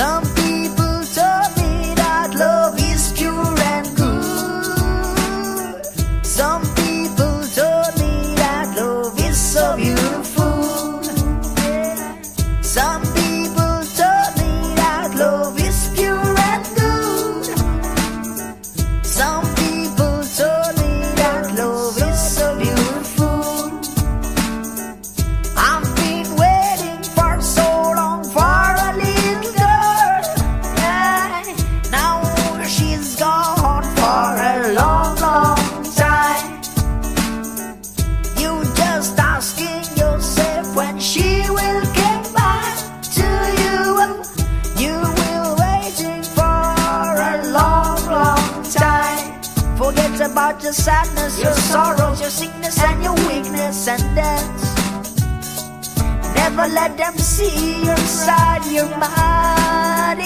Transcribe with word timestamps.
Some 0.00 0.29
about 50.20 50.62
your 50.62 50.72
sadness, 50.72 51.40
your 51.42 51.54
sorrows, 51.54 52.20
your 52.20 52.30
sickness, 52.30 52.78
and 52.82 53.02
your 53.02 53.14
weakness, 53.28 53.88
and 53.88 54.02
dance. 54.14 54.76
Never 56.34 56.66
let 56.74 56.96
them 56.96 57.16
see 57.16 57.84
your 57.84 57.96
side, 57.96 58.64
your 58.70 58.88
mind. 58.98 60.20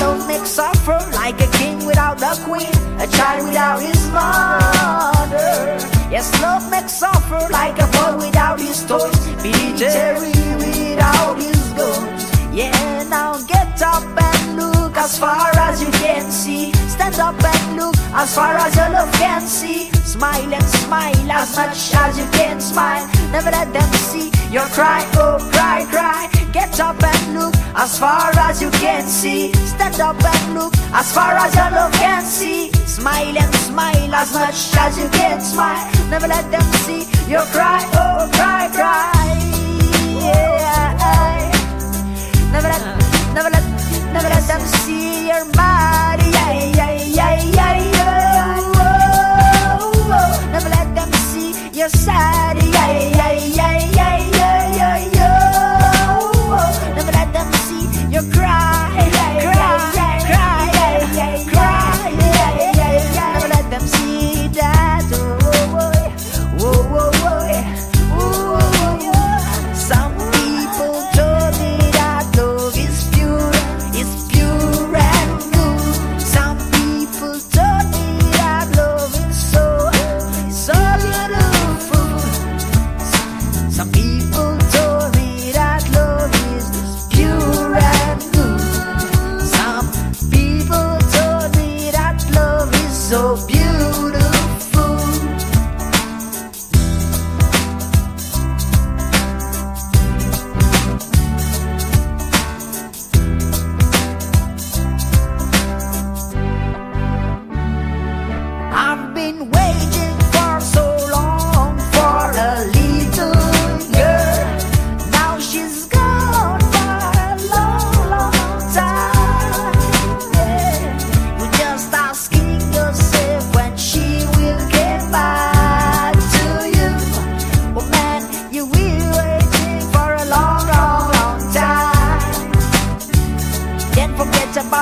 Love 0.00 0.26
makes 0.26 0.50
suffer 0.50 0.98
like 1.12 1.40
a 1.40 1.46
king 1.58 1.84
without 1.86 2.20
a 2.22 2.34
queen, 2.44 2.74
a 3.00 3.06
child 3.06 3.48
without 3.48 3.80
his 3.80 4.00
mother. 4.10 5.78
Yes, 6.10 6.30
love 6.40 6.70
makes 6.70 6.92
suffer 6.92 7.40
like 7.50 7.78
a 7.78 7.86
boy 7.96 8.26
without 8.26 8.60
his 8.60 8.84
toys, 8.84 9.16
military 9.42 10.32
without 10.58 11.36
his 11.36 11.72
guns. 11.72 12.22
Yeah, 12.52 13.04
now 13.08 13.36
get 13.44 13.82
up 13.82 14.04
and 14.04 14.56
look 14.56 14.96
as 14.96 15.18
far 15.18 15.50
as 15.58 15.82
you 15.82 15.90
can 15.90 16.30
see. 16.30 16.72
Stand 16.88 17.16
up 17.16 17.42
and 17.42 17.76
look 17.76 17.96
as 18.14 18.34
far 18.34 18.54
as 18.54 18.74
your 18.76 18.90
love 18.90 19.12
can 19.12 19.42
see. 19.42 19.90
Smile 20.04 20.54
and 20.54 20.64
smile 20.64 21.30
as 21.32 21.56
much 21.56 21.94
as 21.94 22.18
you 22.18 22.26
can 22.32 22.60
smile. 22.60 23.06
Never 23.30 23.50
let 23.50 23.72
them 23.72 23.92
see 23.92 24.30
your 24.50 24.66
cry, 24.76 25.04
oh 25.16 25.38
cry, 25.52 25.84
cry. 25.90 26.35
Get 26.56 26.80
up 26.80 26.96
and 27.02 27.34
look 27.34 27.54
as 27.76 27.98
far 27.98 28.30
as 28.48 28.62
you 28.62 28.70
can 28.70 29.02
see. 29.02 29.52
Stand 29.52 30.00
up 30.00 30.16
and 30.24 30.54
look 30.54 30.72
as 30.94 31.12
far 31.12 31.32
as 31.36 31.54
your 31.54 31.70
love 31.70 31.92
can 31.92 32.22
see. 32.24 32.72
Smile 32.86 33.36
and 33.36 33.54
smile 33.56 34.14
as 34.14 34.32
much 34.32 34.74
as 34.78 34.96
you 34.98 35.06
can 35.10 35.38
smile. 35.42 35.84
Never 36.08 36.26
let 36.26 36.50
them 36.50 36.66
see 36.84 37.04
your 37.30 37.44
cry, 37.52 37.84
oh 38.00 38.30
cry, 38.32 38.70
cry. 38.72 39.12
Yeah. 40.24 41.52
Never 42.52 42.68
let, 42.68 42.82
never 43.34 43.50
let, 43.50 43.64
never 44.14 44.28
let 44.30 44.44
them 44.48 44.60
see 44.80 45.28
your 45.28 45.44
body. 45.52 45.65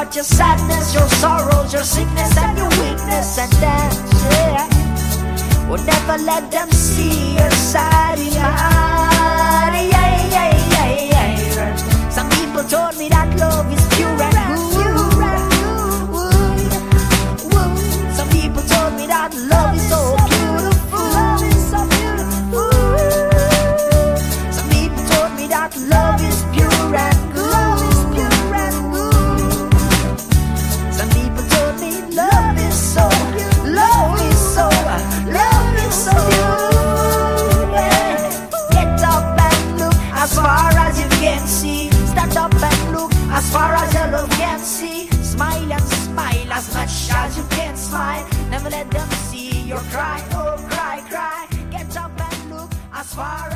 About 0.05 0.15
your 0.15 0.25
sadness, 0.25 0.95
your 0.95 1.09
sorrows, 1.09 1.73
your 1.73 1.83
sickness, 1.83 2.37
and 2.37 2.59
your 2.59 2.69
weakness, 2.69 3.39
and 3.39 3.51
dance. 3.53 3.97
Yeah. 4.31 5.69
Will 5.69 5.83
never 5.85 6.23
let 6.25 6.51
them 6.51 6.71
see 6.71 7.35
your 7.37 7.51
side. 7.51 8.19
Yeah, 8.19 8.84
Your 49.75 49.83
cry, 49.91 50.23
oh 50.35 50.55
cry, 50.71 51.03
cry. 51.11 51.49
Get 51.73 51.97
up 51.97 52.13
and 52.17 52.51
look 52.51 52.71
as 52.95 53.13
far 53.13 53.51